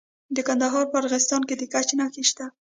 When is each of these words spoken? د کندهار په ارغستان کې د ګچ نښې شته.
د 0.35 0.37
کندهار 0.47 0.85
په 0.89 0.95
ارغستان 1.01 1.41
کې 1.47 1.55
د 1.57 1.63
ګچ 1.73 1.89
نښې 1.99 2.23
شته. 2.29 2.45